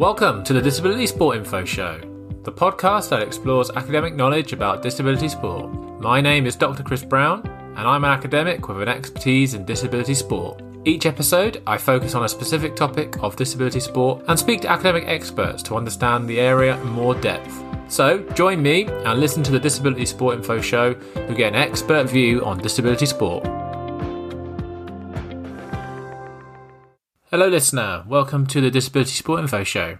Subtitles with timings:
[0.00, 2.00] Welcome to the Disability Sport Info Show,
[2.42, 5.70] the podcast that explores academic knowledge about disability sport.
[6.00, 6.82] My name is Dr.
[6.82, 7.46] Chris Brown,
[7.76, 10.62] and I'm an academic with an expertise in disability sport.
[10.86, 15.04] Each episode, I focus on a specific topic of disability sport and speak to academic
[15.06, 17.62] experts to understand the area in more depth.
[17.88, 22.04] So, join me and listen to the Disability Sport Info Show to get an expert
[22.04, 23.59] view on disability sport.
[27.32, 28.02] Hello, listener.
[28.08, 29.98] Welcome to the Disability Sport Info Show.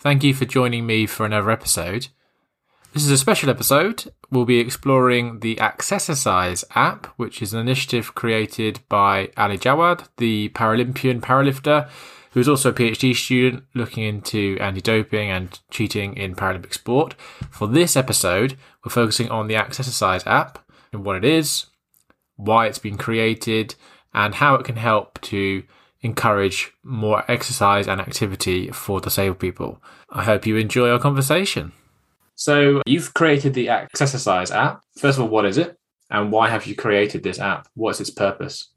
[0.00, 2.08] Thank you for joining me for another episode.
[2.92, 4.12] This is a special episode.
[4.32, 10.48] We'll be exploring the Accessercise app, which is an initiative created by Ali Jawad, the
[10.56, 11.88] Paralympian powerlifter,
[12.32, 17.14] who is also a PhD student looking into anti doping and cheating in Paralympic sport.
[17.48, 20.58] For this episode, we're focusing on the Accessercise app
[20.92, 21.66] and what it is,
[22.34, 23.76] why it's been created,
[24.12, 25.62] and how it can help to
[26.02, 29.80] encourage more exercise and activity for disabled people.
[30.10, 31.72] I hope you enjoy our conversation.
[32.34, 34.82] So, you've created the Accessercise app.
[34.98, 35.78] First of all, what is it?
[36.10, 37.68] And why have you created this app?
[37.74, 38.68] What's its purpose?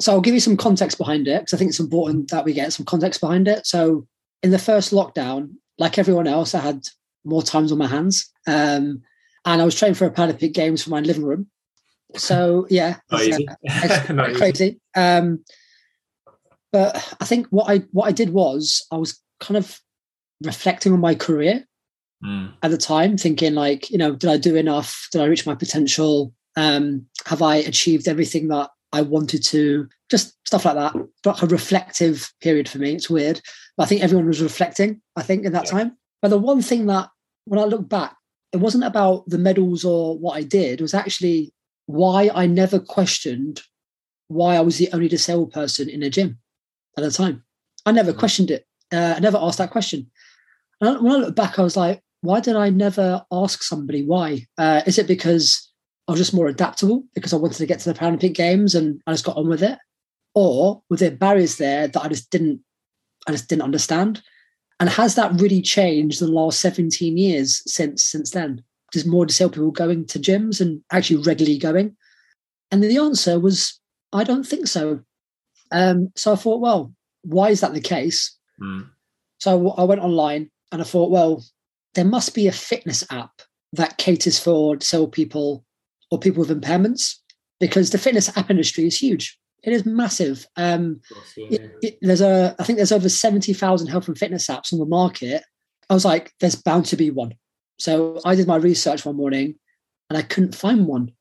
[0.00, 2.52] So, I'll give you some context behind it because I think it's important that we
[2.52, 3.66] get some context behind it.
[3.66, 4.06] So,
[4.42, 6.86] in the first lockdown, like everyone else, I had
[7.24, 8.30] more times on my hands.
[8.46, 9.02] Um,
[9.46, 11.46] and I was training for a Paralympic Games for my living room.
[12.16, 13.48] So, yeah, Not easy.
[13.62, 14.38] it's, uh, Not easy.
[14.38, 14.80] crazy.
[14.94, 15.44] Um,
[16.74, 19.80] but I think what I what I did was I was kind of
[20.42, 21.64] reflecting on my career
[22.24, 22.54] Mm.
[22.62, 25.08] at the time, thinking like, you know, did I do enough?
[25.12, 26.32] Did I reach my potential?
[26.56, 29.88] Um, have I achieved everything that I wanted to?
[30.10, 30.94] Just stuff like that.
[31.26, 32.94] Like a reflective period for me.
[32.94, 33.42] It's weird,
[33.76, 35.02] but I think everyone was reflecting.
[35.16, 35.70] I think in that Yeah.
[35.70, 35.98] time.
[36.22, 37.10] But the one thing that
[37.44, 38.16] when I look back,
[38.52, 40.80] it wasn't about the medals or what I did.
[40.80, 41.52] It was actually
[41.86, 43.62] why I never questioned
[44.28, 46.38] why I was the only disabled person in a gym
[46.96, 47.42] at the time.
[47.86, 48.18] I never Mhm.
[48.18, 48.66] questioned it.
[48.92, 50.10] Uh, I never asked that question.
[50.80, 54.46] And when I look back, I was like, why did I never ask somebody why?
[54.56, 55.70] Uh, is it because
[56.08, 59.00] I was just more adaptable because I wanted to get to the Paralympic Games and
[59.06, 59.78] I just got on with it,
[60.34, 62.60] or were there barriers there that I just didn't,
[63.26, 64.22] I just didn't understand?
[64.80, 68.62] And has that really changed in the last seventeen years since since then?
[68.92, 71.96] There's more disabled people going to gyms and actually regularly going,
[72.70, 73.80] and the answer was
[74.12, 75.00] I don't think so.
[75.74, 76.92] Um, so I thought, well,
[77.22, 78.36] why is that the case?
[78.60, 78.88] Mm.
[79.38, 81.44] So I went online and I thought, well,
[81.94, 83.42] there must be a fitness app
[83.72, 85.64] that caters for disabled people
[86.10, 87.16] or people with impairments
[87.58, 89.36] because the fitness app industry is huge.
[89.64, 90.46] It is massive.
[90.56, 91.00] Um,
[91.36, 94.78] it- it- there's a, I think there's over seventy thousand health and fitness apps on
[94.78, 95.42] the market.
[95.90, 97.34] I was like, there's bound to be one.
[97.78, 99.56] So I did my research one morning,
[100.08, 101.12] and I couldn't find one.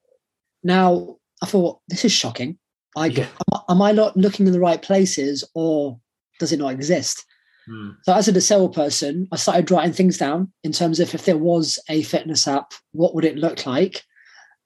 [0.63, 2.59] Now I thought this is shocking.
[2.95, 3.27] I Yeah.
[3.53, 5.99] am, am I not looking in the right places, or
[6.39, 7.25] does it not exist?
[7.69, 7.95] Mm.
[8.03, 11.37] So as a disabled person, I started writing things down in terms of if there
[11.37, 14.03] was a fitness app, what would it look like?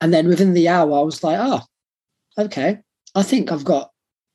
[0.01, 1.61] And then within the hour, I was like, oh,
[2.37, 2.79] okay,
[3.15, 3.91] I think I've got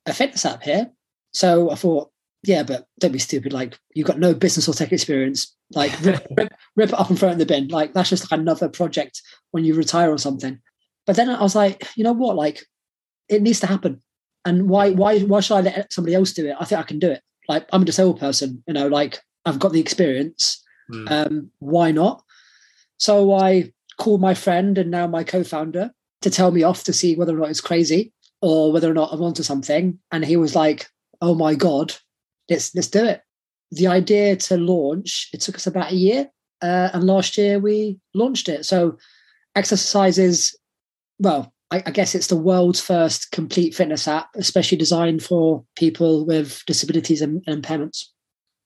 [0.07, 0.91] a fitness app here.
[1.33, 2.11] So I thought,
[2.45, 3.53] yeah, but don't be stupid.
[3.53, 5.55] Like you've got no business or tech experience.
[5.75, 7.69] Like rip, rip, rip it up and throw it in the bin.
[7.69, 9.23] Like that's just like another project
[9.53, 10.61] when you retire or something.
[11.07, 12.37] But then I was like, you know what?
[12.37, 12.65] Like
[13.33, 14.01] it needs to happen.
[14.45, 16.57] And why why why should I let somebody else do it?
[16.59, 17.23] I think I can do it.
[17.49, 20.63] Like I'm a disabled person, you know, like I've got the experience.
[20.93, 21.11] Mm.
[21.11, 22.23] Um, why not?
[22.99, 25.91] So I called my friend and now my co-founder
[26.23, 29.13] to tell me off to see whether or not it's crazy or whether or not
[29.13, 29.99] I'm onto something.
[30.11, 30.87] And he was like,
[31.21, 31.95] "Oh my god,
[32.51, 33.23] let's let's do it."
[33.71, 36.29] The idea to launch it took us about a year,
[36.61, 38.67] uh, and last year we launched it.
[38.67, 38.99] So
[39.57, 40.55] Accessercise,
[41.19, 46.27] well, I, I guess it's the world's first complete fitness app, especially designed for people
[46.27, 48.05] with disabilities and, and impairments.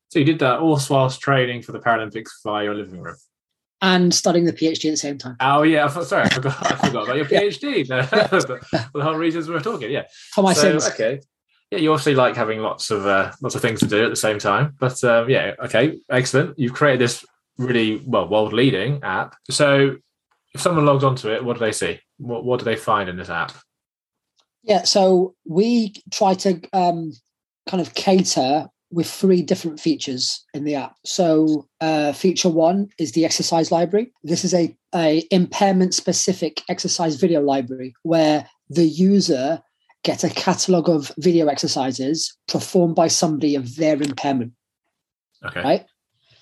[0.09, 3.17] So you did that all whilst training for the Paralympics via your living room.
[3.81, 5.37] and studying the PhD at the same time.
[5.39, 6.73] Oh yeah, sorry, I forgot.
[6.73, 7.25] I forgot about your.
[7.27, 7.87] PhD.
[7.89, 9.91] the, the whole reasons we were talking.
[9.91, 10.05] Yeah.
[10.33, 10.93] For my so, sins.
[10.95, 11.21] Okay.
[11.71, 14.17] Yeah, you obviously like having lots of uh, lots of things to do at the
[14.17, 14.75] same time.
[14.81, 16.59] But um, yeah, okay, excellent.
[16.59, 17.25] You've created this
[17.59, 19.37] really well world leading app.
[19.51, 19.97] So
[20.57, 22.01] if someone logs onto it, what do they see?
[22.17, 23.53] What what do they find in this app?
[24.63, 27.13] Yeah, so we try to um,
[27.69, 30.97] kind of cater with three different features in the app.
[31.05, 34.13] So uh, feature one is the exercise library.
[34.25, 39.61] This is a, a impairment specific exercise video library where the user
[40.05, 44.53] gets a catalog of video exercises performed by somebody of their impairment.
[45.45, 45.63] Okay.
[45.63, 45.87] Right.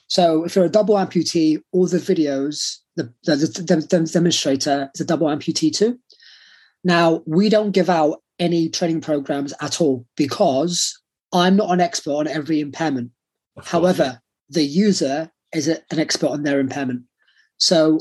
[0.06, 5.04] So if you're a double amputee, all the videos, the, the, the, demonstrator is a
[5.04, 5.98] double amputee too.
[6.84, 10.98] Now, we don't give out any training programs at all because
[11.32, 13.10] I'm not an expert on every impairment.
[13.64, 17.02] However, the user is a, an expert on their impairment.
[17.58, 17.98] So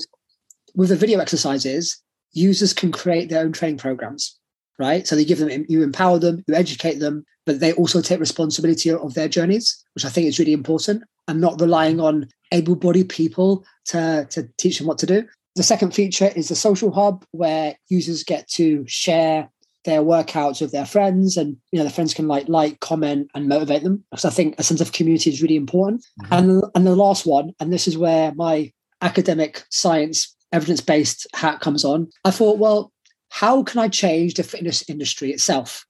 [0.76, 2.02] with the video exercises,
[2.34, 4.38] users can create their own training programs,
[4.80, 5.08] right?
[5.08, 8.92] So they give them, you empower them, you educate them, but they also take responsibility
[8.92, 13.66] of their journeys, which I think is really important, and not relying on able-bodied people
[13.86, 15.28] to, to teach them what to do.
[15.56, 19.50] The second feature is the social hub, where users get to share
[19.86, 23.50] their workouts with their friends, and you know the friends can like like, comment, and
[23.50, 24.04] motivate them.
[24.10, 26.06] Because I think a sense of community is really important.
[26.22, 26.34] Mm-hmm.
[26.34, 28.72] And and the last one, and this is where my
[29.02, 32.10] academic science evidence-based hat comes on.
[32.24, 32.94] I thought, well,
[33.30, 35.86] how can I change the fitness industry itself?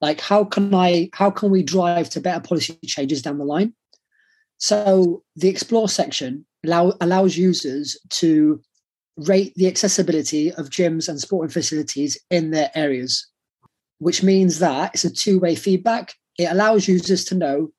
[0.00, 3.74] Like how can I how can we drive to better policy changes down the line?
[4.58, 8.60] So the explore section allow, allows users to
[9.16, 13.26] rate the accessibility of gyms and sporting facilities in their areas,
[13.98, 16.14] which means that it's a two-way feedback.
[16.38, 17.72] It allows users to know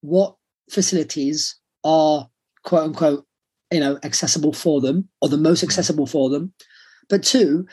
[0.00, 0.36] what
[0.70, 2.28] facilities are
[2.64, 3.26] quote unquote,
[3.70, 6.52] you know, accessible for them or the most accessible for them.
[7.08, 7.66] But two,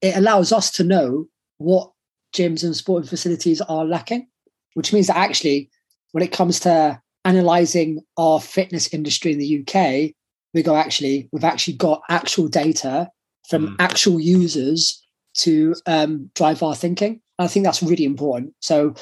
[0.00, 1.26] it allows us to know
[1.58, 1.92] what
[2.34, 4.28] gyms and sporting facilities are lacking,
[4.74, 5.70] which means that actually,
[6.12, 10.14] when it comes to analyzing our fitness industry in the UK,
[10.54, 13.10] we go actually, we've actually got actual data
[13.48, 13.76] from mm.
[13.78, 17.20] actual users to um, drive our thinking.
[17.38, 18.54] And I think that's really important.
[18.60, 18.94] So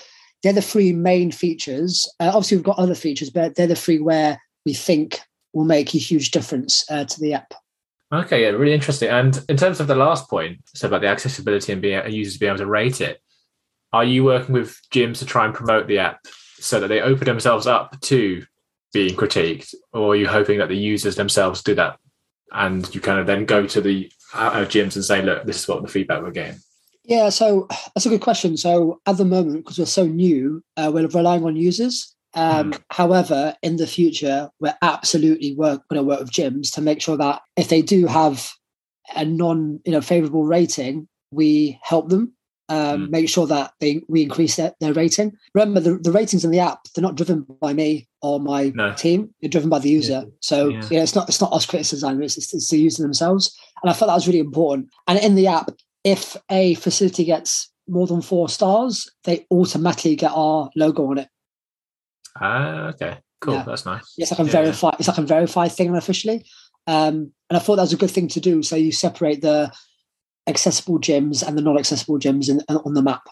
[0.43, 2.11] they're the three main features.
[2.21, 5.21] Uh, obviously, we've got other features, but they're the three where we think
[5.53, 7.55] will make a huge difference uh, to the app.
[8.13, 9.11] Okay, yeah, really interesting.
[9.11, 12.51] And in terms of the last point, so about the accessibility and being users being
[12.51, 13.21] able to rate it,
[13.93, 16.27] are you working with gyms to try and promote the app
[16.61, 18.45] so that they open themselves up to
[18.93, 21.99] being critiqued, or are you hoping that the users themselves do that,
[22.53, 25.69] and you kind of then go to the uh, gyms and say, "Look, this is
[25.69, 26.61] what the feedback we're getting."
[27.05, 28.57] Yeah, so that's a good question.
[28.57, 32.15] So at the moment, because we're so new, uh, we're relying on users.
[32.35, 32.83] Um, mm.
[32.91, 37.17] However, in the future, we're absolutely work, going to work with gyms to make sure
[37.17, 38.51] that if they do have
[39.17, 42.35] a non, you know, favorable rating, we help them
[42.69, 43.11] um, mm.
[43.11, 45.33] make sure that they we increase their, their rating.
[45.55, 48.93] Remember, the, the ratings in the app they're not driven by me or my no.
[48.95, 50.25] team; they're driven by the user.
[50.25, 50.31] Yeah.
[50.41, 50.83] So yeah.
[50.91, 51.03] yeah.
[51.03, 53.57] it's not it's not us criticizing; it's, it's, it's the user themselves.
[53.83, 54.91] And I thought that was really important.
[55.07, 55.71] And in the app,
[56.05, 61.29] if a facility gets more than four stars, they automatically get our logo on it.
[62.41, 63.55] Ah, okay, cool.
[63.55, 63.65] Yeah.
[63.65, 64.15] That's nice.
[64.19, 64.91] It's like a verify.
[64.99, 66.45] It's like a verified thing officially.
[66.87, 68.63] Um, and I thought that was a good thing to do.
[68.63, 69.73] So you separate the
[70.49, 73.29] accessible gyms and the non-accessible gyms in, on the map.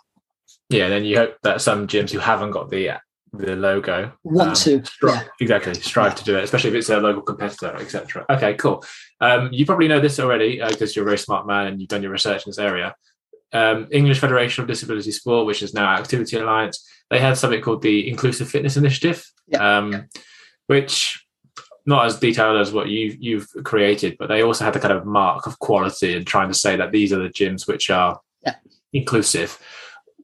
[0.68, 2.92] Yeah, and then you hope that some gyms who haven't got the
[3.32, 5.28] the logo want um, to strive, yeah.
[5.40, 6.16] exactly strive yeah.
[6.16, 8.24] to do it, especially if it's a local competitor, etc.
[8.30, 8.84] Okay, cool.
[9.20, 11.88] Um, you probably know this already because uh, you're a very smart man and you've
[11.88, 12.94] done your research in this area.
[13.52, 17.82] Um, English Federation of Disability Sport, which is now Activity Alliance, they had something called
[17.82, 19.78] the Inclusive Fitness Initiative, yeah.
[19.78, 20.08] Um,
[20.66, 21.25] which
[21.86, 25.06] not as detailed as what you you've created, but they also had the kind of
[25.06, 28.56] mark of quality and trying to say that these are the gyms which are yeah.
[28.92, 29.58] inclusive.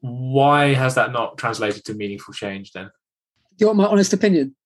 [0.01, 2.91] Why has that not translated to meaningful change then?
[3.57, 4.57] Do you want my honest opinion?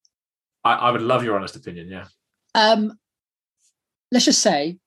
[0.65, 2.07] I, I would love your honest opinion, yeah.
[2.55, 2.99] Um,
[4.11, 4.79] let's just say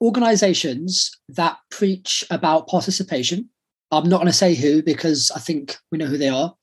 [0.00, 3.50] organizations that preach about participation,
[3.90, 6.54] I'm not going to say who because I think we know who they are,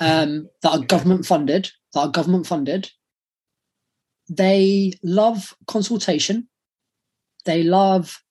[0.00, 2.90] um, that are government funded, that are government funded,
[4.28, 6.48] they love consultation.
[7.44, 8.22] They love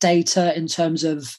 [0.00, 1.38] data in terms of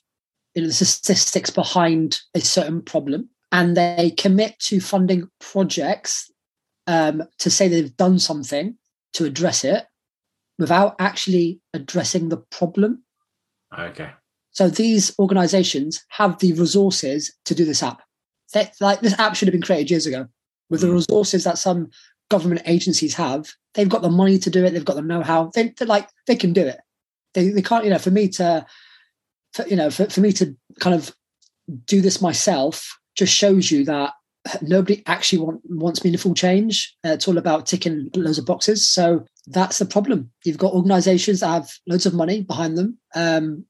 [0.56, 3.30] you know, the statistics behind a certain problem.
[3.52, 6.30] And they commit to funding projects
[6.86, 8.78] um, to say they've done something
[9.14, 9.86] to address it
[10.60, 13.04] without actually addressing the problem.
[13.78, 14.10] Okay.
[14.52, 18.02] So these organizations have the resources to do this app.
[18.54, 20.28] They, like this app should have been created years ago
[20.70, 20.94] with the hmm.
[20.94, 21.90] resources that some
[22.30, 23.52] government agencies have.
[23.74, 24.72] They've got the money to do it.
[24.72, 25.52] They've got the know-how.
[25.54, 26.80] They, like they can do it.
[27.34, 27.84] They, they can't.
[27.84, 28.66] You know, for me to,
[29.68, 31.16] you know, for, for me to kind of
[31.86, 34.14] do this myself just shows you that
[34.62, 36.96] nobody actually want, wants meaningful change.
[37.06, 38.88] Uh, it's all about ticking loads of boxes.
[38.88, 40.32] So that's the problem.
[40.44, 43.66] You've got organisations that have loads of money behind them, um,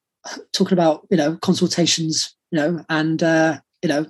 [0.54, 4.06] talking about you know consultations, you know, and uh, you know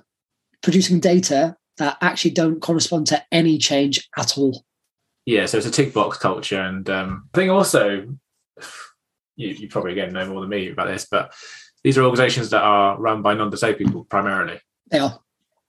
[0.62, 4.64] producing data that actually don't correspond to any change at all.
[5.26, 8.06] Yeah, so it's a tick box culture, and um, I think also
[9.36, 11.34] you, you probably again know more than me about this, but
[11.84, 14.60] these are organisations that are run by non-disabled people primarily.
[14.90, 15.18] They are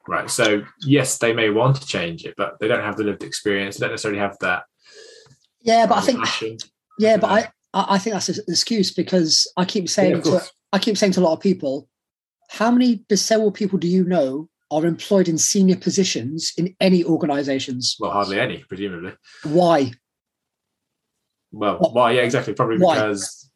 [0.07, 0.29] right.
[0.29, 3.77] So yes, they may want to change it, but they don't have the lived experience.
[3.77, 4.63] They don't necessarily have that.
[5.61, 6.19] Yeah, but I think.
[6.19, 6.57] Passion.
[6.97, 10.79] Yeah, but I I think that's an excuse because I keep saying yeah, to I
[10.79, 11.87] keep saying to a lot of people,
[12.49, 17.95] how many disabled people do you know are employed in senior positions in any organizations.
[17.99, 19.13] Well, hardly any, presumably.
[19.43, 19.91] Why?
[21.51, 22.11] Well, why?
[22.11, 22.53] Yeah, exactly.
[22.53, 22.95] Probably Why?
[22.95, 23.49] because,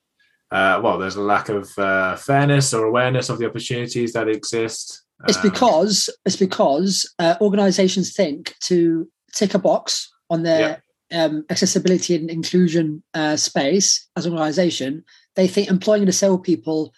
[0.52, 5.04] uh, well, there's a lack of uh, fairness or awareness of the opportunities that exist.
[5.28, 11.46] It's Um, because it's because uh, organizations think to tick a box on their um,
[11.50, 15.04] accessibility and inclusion uh, space as an organization,
[15.36, 16.94] they think employing a disabled people,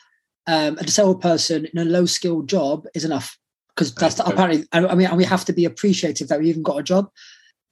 [0.48, 3.38] um, a disabled person in a low skilled job is enough.
[3.76, 6.80] Because that's apparently, I mean, and we have to be appreciative that we even got
[6.80, 7.10] a job.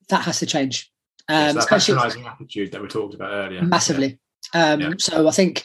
[0.09, 0.91] That has to change,
[1.29, 3.61] um, that especially patronising attitude that we talked about earlier.
[3.61, 4.19] massively.
[4.53, 4.93] Um, Yeah.
[4.97, 5.63] So I think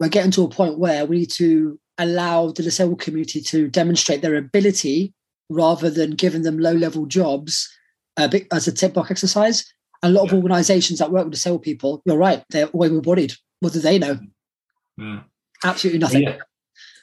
[0.00, 4.22] we're getting to a point where we need to allow the disabled community to demonstrate
[4.22, 5.12] their ability
[5.50, 7.68] rather than giving them low level jobs
[8.16, 9.70] a bit as a tick box exercise.
[10.02, 13.34] A lot of organizations that work with disabled people, you're right, they're able bodied.
[13.60, 14.18] What do they know?
[15.00, 15.24] Mm.
[15.62, 16.22] Absolutely nothing.
[16.22, 16.36] Yeah.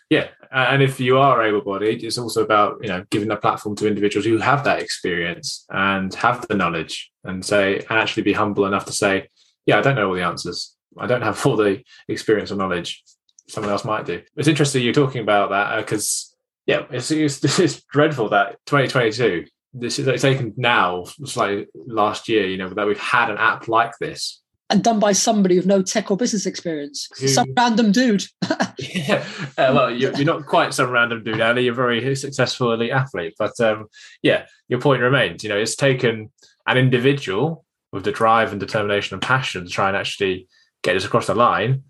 [0.09, 3.87] Yeah, and if you are able-bodied, it's also about you know giving a platform to
[3.87, 8.65] individuals who have that experience and have the knowledge, and say and actually be humble
[8.65, 9.29] enough to say,
[9.65, 10.75] yeah, I don't know all the answers.
[10.97, 13.03] I don't have all the experience or knowledge.
[13.47, 14.21] Someone else might do.
[14.35, 19.45] It's interesting you're talking about that uh, because yeah, it's, it's it's dreadful that 2022.
[19.73, 23.69] This is taken now, it's like last year, you know, that we've had an app
[23.69, 24.41] like this
[24.71, 27.09] And done by somebody with no tech or business experience.
[27.15, 28.23] Some random dude.
[28.79, 29.23] Yeah,
[29.59, 31.65] uh, well, you're, you're not quite some random dude, Ali.
[31.65, 33.35] You're a very successful elite athlete.
[33.37, 33.85] But um,
[34.23, 35.43] yeah, your point remains.
[35.43, 36.31] You know, it's taken
[36.65, 40.47] an individual with the drive and determination and passion to try and actually
[40.83, 41.83] get this across the line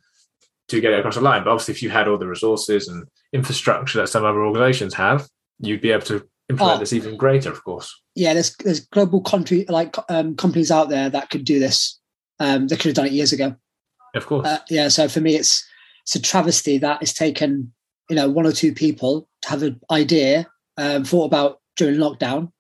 [0.68, 1.44] to get it across the line.
[1.46, 5.30] But obviously, if you had all the resources and infrastructure that some other organizations have,
[5.60, 6.80] you'd be able to implement Oh.
[6.80, 8.02] this even greater, of course.
[8.16, 12.00] yeah, there's there's global country like um, companies out there that could do this.
[12.42, 13.56] Um, they could have done it years ago.
[14.16, 14.48] Of course.
[14.48, 15.64] Uh, yeah, so for me, it's
[16.04, 17.72] it's a travesty that it's taken
[18.10, 22.52] you know one or two people to have an idea, um, thought about during lockdown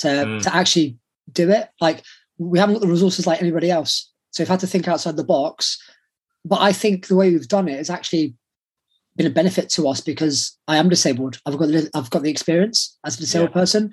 [0.00, 0.42] to Mm.
[0.42, 0.98] to actually
[1.32, 1.68] do it.
[1.80, 2.02] Like
[2.38, 5.24] we haven't got the resources like anybody else, so we've had to think outside the
[5.36, 5.78] box.
[6.44, 8.34] But I think the way we've done it has actually
[9.16, 11.40] been a benefit to us because I am disabled.
[11.46, 13.60] I've got the, I've got the experience as a disabled Yeah.
[13.60, 13.92] person,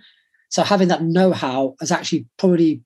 [0.49, 2.81] so having that know-how has actually probably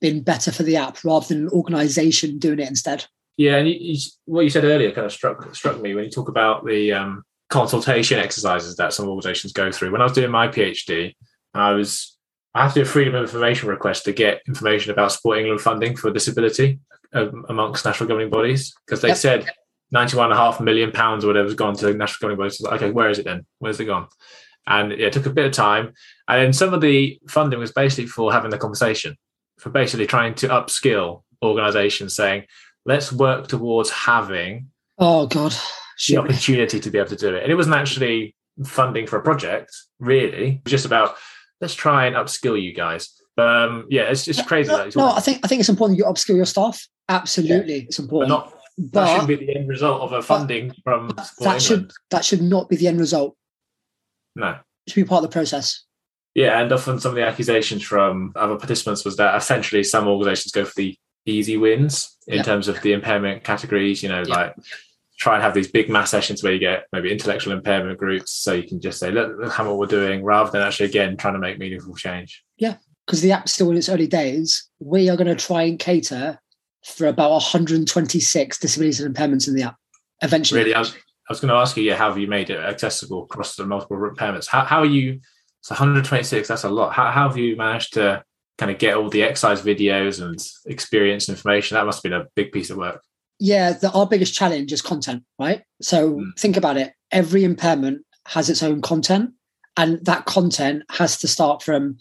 [0.00, 3.06] been better for the app rather than an organization doing it instead.
[3.36, 6.10] Yeah, and you, you, what you said earlier kind of struck struck me when you
[6.10, 9.90] talk about the um, consultation exercises that some organisations go through.
[9.90, 11.14] When I was doing my PhD,
[11.52, 12.16] I was
[12.54, 15.60] I had to do a freedom of information request to get information about Sport England
[15.60, 16.78] funding for disability
[17.12, 19.16] um, amongst national governing bodies because they Yep.
[19.16, 19.50] said
[19.90, 22.60] ninety-one and a half million pounds or whatever has gone to national governing bodies.
[22.60, 23.46] Like, okay, where is it then?
[23.58, 24.06] Where's it gone?
[24.66, 25.92] And yeah, it took a bit of time.
[26.28, 29.16] And then some of the funding was basically for having the conversation,
[29.58, 32.44] for basically trying to upskill organisations, saying
[32.84, 34.68] let's work towards having
[34.98, 35.54] Oh God,
[36.08, 37.42] the opportunity to be able to do it.
[37.42, 38.34] And it wasn't actually
[38.64, 40.48] funding for a project, really.
[40.48, 41.16] It was just about
[41.60, 43.10] let's try and upskill you guys.
[43.36, 44.70] But um, yeah, it's just crazy.
[44.70, 46.86] No, that it's no, I think I think it's important you upskill your staff.
[47.08, 48.28] Absolutely, it's but important.
[48.28, 52.24] not that but shouldn't be the end result of a funding from that should that
[52.24, 53.36] should not be the end result.
[54.36, 54.58] No.
[54.86, 55.83] It should be part of the process.
[56.34, 60.52] Yeah, and often some of the accusations from other participants was that essentially some organisations
[60.52, 62.42] go for the easy wins in Yeah.
[62.42, 64.02] terms of the impairment categories.
[64.02, 64.34] You know, Yeah.
[64.34, 64.54] like
[65.18, 68.52] try and have these big mass sessions where you get maybe intellectual impairment groups, so
[68.52, 71.34] you can just say, "Look, look how what we're doing," rather than actually again trying
[71.34, 72.42] to make meaningful change.
[72.58, 72.76] Yeah,
[73.06, 76.40] because the app's still in its early days, we are going to try and cater
[76.84, 79.76] for about 126 disabilities and impairments in the app
[80.20, 80.60] eventually.
[80.60, 82.58] Really, I was, I was going to ask you, yeah, how have you made it
[82.58, 84.48] accessible across the multiple impairments?
[84.48, 85.20] How, how are you?
[85.64, 86.46] It's 126.
[86.46, 86.92] That's a lot.
[86.92, 88.22] How, how have you managed to
[88.58, 91.76] kind of get all the exercise videos and experience information?
[91.76, 93.02] That must have been a big piece of work.
[93.38, 95.62] Yeah, the, our biggest challenge is content, right?
[95.80, 96.38] So Mm.
[96.38, 96.92] think about it.
[97.10, 99.30] Every impairment has its own content,
[99.78, 101.96] and that content has to start from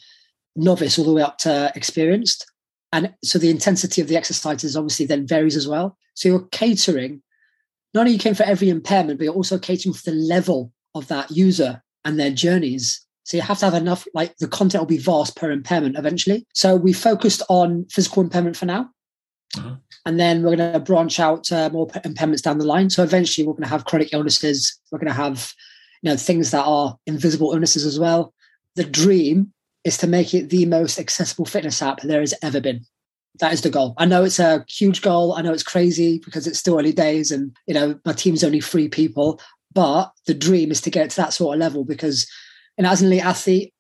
[0.58, 2.46] novice all the way up to experienced.
[2.92, 5.98] And so the intensity of the exercises obviously then varies as well.
[6.16, 7.24] So you're catering,
[7.94, 11.08] not only you came for every impairment, but you're also catering for the level of
[11.08, 13.03] that user and their journeys.
[13.24, 16.46] So you have to have enough, like the content will be vast per impairment eventually.
[16.54, 18.90] So we focused on physical impairment for now.
[19.56, 19.80] Mhm.
[20.06, 22.90] And then we're going to branch out to more impairments down the line.
[22.90, 24.78] So eventually we're going to have chronic illnesses.
[24.92, 25.54] We're going to have,
[26.02, 28.34] you know, things that are invisible illnesses as well.
[28.76, 29.54] The dream
[29.84, 32.86] is to make it the most accessible fitness app there has ever been.
[33.40, 33.94] That is the goal.
[33.98, 35.34] I know it's a huge goal.
[35.34, 38.62] I know it's crazy because it's still early days and, you know, my team's only
[38.62, 39.40] three people.
[39.74, 42.28] But the dream is to get to that sort of level because,
[42.82, 43.74] know, as an elite athlete,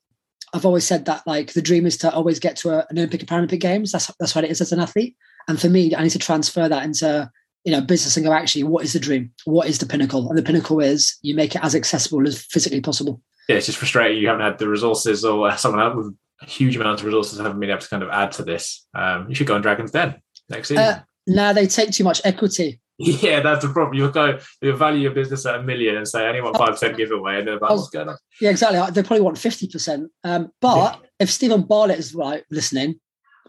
[0.53, 3.21] I've always said that like the dream is to always get to a, an Olympic
[3.21, 3.91] and Paralympic Games.
[3.91, 5.15] That's that's what it is as an athlete.
[5.47, 7.29] And for me, I need to transfer that into
[7.63, 9.31] you know business and go actually, what is the dream?
[9.45, 10.29] What is the pinnacle?
[10.29, 13.21] And the pinnacle is you make it as accessible as physically possible.
[13.49, 14.21] yeah, it's just frustrating.
[14.21, 17.59] You haven't had the resources, or someone else with a huge amounts of resources haven't
[17.59, 18.85] been able to kind of add to this.
[18.93, 20.83] Um, you should go on Dragon's Den next season.
[20.83, 22.79] Uh, now they take too much equity.
[22.99, 23.97] Yeah, that's the problem.
[23.97, 26.95] You'll go, you'll value your business at a million and say, I only want 5%
[26.95, 27.39] giveaway.
[27.39, 28.17] And they're like, what's going on?
[28.39, 28.79] Yeah, exactly.
[28.91, 30.07] They probably want 50%.
[30.23, 31.07] Um, but yeah.
[31.19, 32.99] if Steven Bartlett is right listening,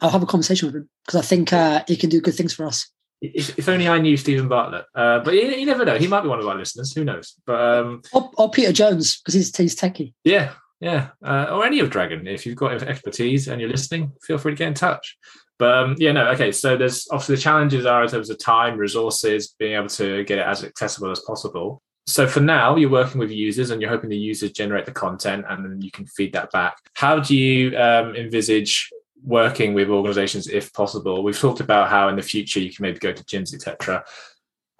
[0.00, 2.54] I'll have a conversation with him because I think uh, he can do good things
[2.54, 2.90] for us.
[3.20, 4.84] If, if only I knew Steven Bartlett.
[4.94, 5.96] Uh, but you, you, never know.
[5.96, 6.92] He might be one of our listeners.
[6.92, 7.34] Who knows?
[7.46, 10.12] But um, or, or Peter Jones because he's he's techie.
[10.24, 11.08] Yeah, yeah.
[11.24, 12.26] Uh, or any of Dragon.
[12.26, 15.16] If you've got expertise and you're listening, feel free to get in touch.
[15.58, 16.52] But um, yeah, no, okay.
[16.52, 20.38] So there's obviously the challenges are in terms of time, resources, being able to get
[20.38, 21.80] it as accessible as possible.
[22.06, 25.46] So for now, you're working with users and you're hoping the users generate the content
[25.48, 26.76] and then you can feed that back.
[26.94, 28.90] How do you um, envisage
[29.22, 31.22] working with organizations if possible?
[31.22, 34.04] We've talked about how in the future you can maybe go to gyms, etc.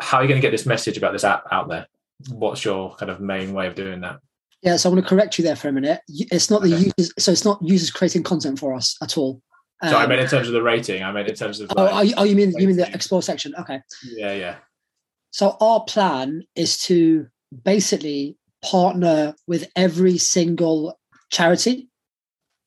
[0.01, 1.87] How are you going to get this message about this app out there?
[2.31, 4.19] What's your kind of main way of doing that?
[4.63, 6.01] Yeah, so I want to correct you there for a minute.
[6.09, 6.93] It's not the okay.
[6.99, 9.41] users, so it's not users creating content for us at all.
[9.85, 11.03] Um, so I meant in terms of the rating.
[11.03, 11.71] I meant in terms of.
[11.77, 13.55] Oh, like, oh, you mean you mean the explore section?
[13.59, 13.81] Okay.
[14.17, 14.57] Yeah, yeah.
[15.31, 17.27] So our plan is to
[17.65, 20.99] basically partner with every single
[21.31, 21.91] charity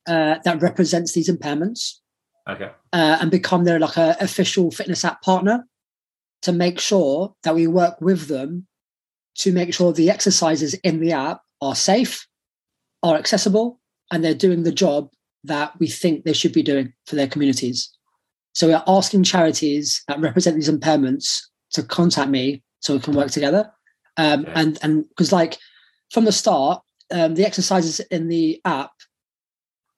[0.06, 1.94] uh, that represents these impairments.
[2.48, 2.70] Okay.
[2.92, 5.66] Uh, and become their like a official fitness app partner
[6.42, 8.66] to make sure that we work with them
[9.38, 12.26] to make sure the exercises in the app are safe,
[13.02, 15.10] are accessible, and they're doing the job
[15.44, 17.90] that we think they should be doing for their communities.
[18.54, 21.40] So we're asking charities that represent these impairments
[21.72, 23.70] to contact me so we can work together.
[24.16, 24.52] Um, okay.
[24.54, 25.58] And and because like
[26.10, 28.90] from the start, um, the exercises in the app,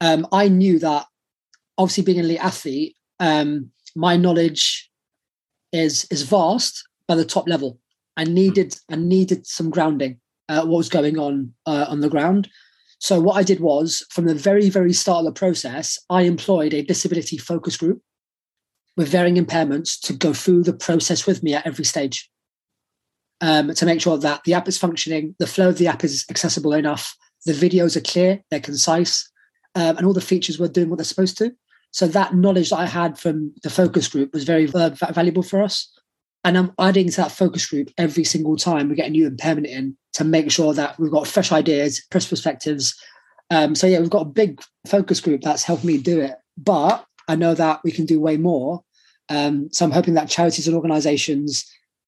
[0.01, 1.07] um, I knew that
[1.79, 4.91] obviously being an elite athlete, um, my knowledge
[5.73, 7.79] is is vast by the top level.
[8.17, 10.21] I needed I needed some grounding.
[10.49, 12.49] Uh, what was going on uh, on the ground?
[13.01, 16.75] So what I did was, from the very, very start of the process, I employed
[16.75, 18.03] a disability focus group
[18.97, 22.31] with varying impairments to go through the process with me at every stage
[23.41, 26.27] um, to make sure that the app is functioning, the flow of the app is
[26.29, 29.29] accessible enough, the videos are clear, they're concise,
[29.75, 31.53] um, and all the features were doing what they're supposed to.
[31.93, 35.63] So that knowledge that I had from the focus group was very uh, valuable for
[35.63, 35.91] us.
[36.45, 39.67] And I'm adding to that focus group every single time we get a new impairment
[39.67, 42.95] in to make sure that we've got fresh ideas, fresh perspectives.
[43.51, 46.35] Um, so yeah, we've got a big focus group that's helped me do it.
[46.57, 48.83] But I know that we can do way more.
[49.29, 51.65] Um, so I'm hoping that charities and organisations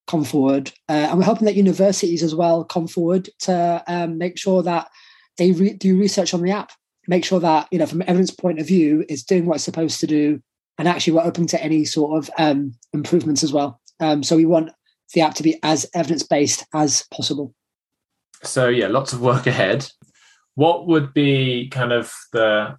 [0.09, 4.37] come forward, uh, and we're hoping that universities as well come forward to um, make
[4.37, 4.89] sure that
[5.39, 6.73] they re- do research on the app,
[7.07, 10.01] make sure that you know from evidence point of view, it's doing what it's supposed
[10.01, 10.43] to do,
[10.79, 13.81] and actually we're open to any sort of um, improvements as well.
[14.01, 14.71] Um, so we want
[15.15, 17.55] the app to be as evidence based as possible.
[18.45, 19.89] So yeah, lots of work ahead.
[20.55, 22.77] What would be kind of the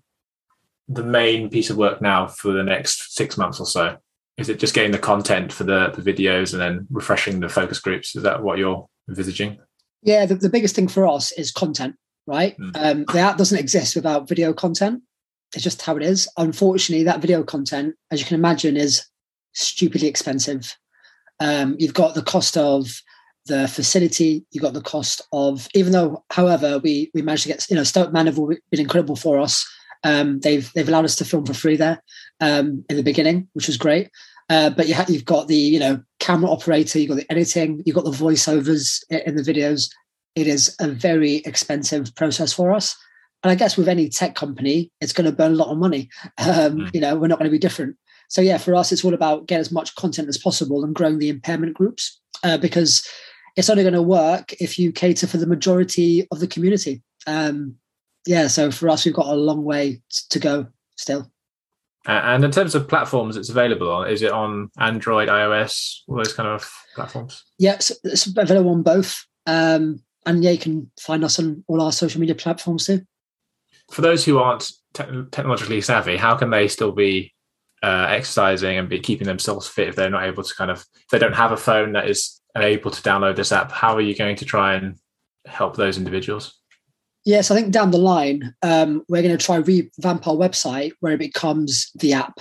[0.89, 3.97] the main piece of work now for the next six months or so?
[4.37, 7.79] Is it just getting the content for the, the videos and then refreshing the focus
[7.79, 8.15] groups?
[8.15, 9.59] Is that what you're envisaging?
[10.01, 11.95] Yeah, the, the biggest thing for us is content,
[12.27, 12.57] right?
[12.57, 12.71] Mm.
[12.75, 15.03] Um, the app doesn't exist without video content.
[15.53, 16.27] It's just how it is.
[16.37, 19.05] Unfortunately, that video content, as you can imagine, is
[19.53, 20.75] stupidly expensive.
[21.39, 23.01] Um, you've got the cost of
[23.45, 27.65] the facility, you've got the cost of, even though, however, we we managed to get,
[27.69, 29.65] you know, Stoke Man have been incredible for us.
[30.03, 32.01] Um, they've they've allowed us to film for free there
[32.39, 34.09] um, in the beginning, which was great.
[34.49, 37.81] Uh, but you have you've got the you know camera operator, you've got the editing,
[37.85, 39.89] you've got the voiceovers in the videos.
[40.35, 42.95] It is a very expensive process for us.
[43.43, 46.09] And I guess with any tech company, it's going to burn a lot of money.
[46.37, 46.93] Um, mm.
[46.93, 47.97] You know, we're not going to be different.
[48.29, 51.19] So yeah, for us, it's all about getting as much content as possible and growing
[51.19, 53.07] the impairment groups uh, because
[53.55, 57.01] it's only going to work if you cater for the majority of the community.
[57.27, 57.75] Um,
[58.25, 61.29] yeah, so for us, we've got a long way to go still.
[62.05, 64.09] And in terms of platforms, it's available on.
[64.09, 67.43] Is it on Android, iOS, all those kind of platforms?
[67.57, 69.25] Yeah, it's, it's available on both.
[69.45, 73.01] Um, and yeah, you can find us on all our social media platforms too.
[73.91, 77.33] For those who aren't te- technologically savvy, how can they still be
[77.81, 81.07] uh, exercising and be keeping themselves fit if they're not able to kind of if
[81.11, 84.15] they don't have a phone that is able to download this app how are you
[84.15, 84.95] going to try and
[85.45, 86.59] help those individuals
[87.25, 91.13] yes i think down the line um, we're going to try revamp our website where
[91.13, 92.39] it becomes the app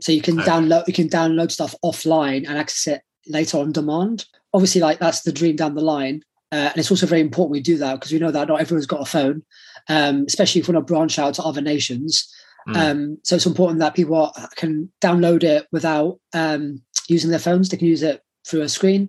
[0.00, 0.48] so you can okay.
[0.48, 5.22] download you can download stuff offline and access it later on demand obviously like that's
[5.22, 8.12] the dream down the line uh, and it's also very important we do that because
[8.12, 9.42] we know that not everyone's got a phone
[9.88, 12.32] um, especially if we want to branch out to other nations
[12.68, 12.76] Mm.
[12.76, 17.68] Um, so it's important that people can download it without um, using their phones.
[17.68, 19.08] They can use it through a screen.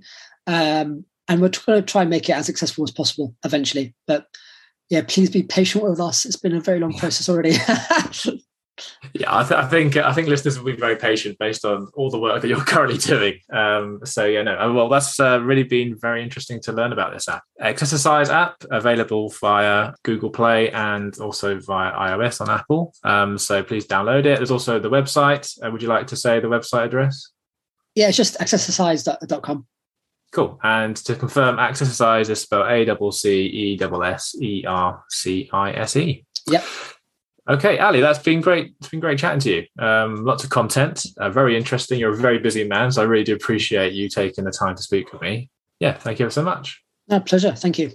[0.49, 3.93] Um, and we're going to try and make it as accessible as possible eventually.
[4.07, 4.25] But
[4.89, 6.25] yeah, please be patient with us.
[6.25, 7.51] It's been a very long process already.
[9.13, 12.09] yeah, I, th- I, think I think listeners will be very patient based on all
[12.09, 13.35] the work that you're currently doing.
[13.53, 17.13] Um, so yeah, no, uh, well, that's uh, really been very interesting to learn about
[17.13, 17.43] this app.
[17.61, 22.91] Accessercise app available via Google Play and also via iOS on Apple.
[23.03, 24.37] Um, so please download it.
[24.37, 25.55] There's also the website.
[25.63, 27.31] Uh, would you like to say the website address?
[27.93, 29.67] Yeah, it's just accessercise.com.
[30.31, 30.59] Cool.
[30.63, 35.49] And to confirm, Accessercise is spelled A double C E double S E R C
[35.51, 36.25] I S E.
[36.47, 36.63] Yep.
[37.49, 38.75] Okay, Ali, that's been great.
[38.79, 39.83] It's been great chatting to you.
[39.83, 41.99] Um, lots of content, uh, very interesting.
[41.99, 44.83] You're a very busy man, so I really do appreciate you taking the time to
[44.83, 45.49] speak with me.
[45.79, 46.83] Yeah, thank you so much.
[47.07, 47.53] No, pleasure.
[47.53, 47.91] Thank you.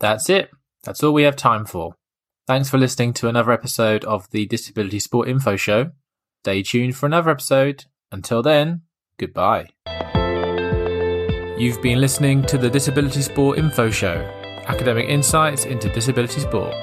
[0.00, 0.50] That's it.
[0.82, 1.94] That's all we have time for.
[2.48, 5.92] Thanks for listening to another episode of the Disability Sport Info Show.
[6.42, 7.84] Stay tuned for another episode.
[8.10, 8.82] Until then,
[9.16, 9.68] goodbye.
[11.62, 14.16] You've been listening to the Disability Sport Info Show,
[14.66, 16.74] academic insights into disability sport.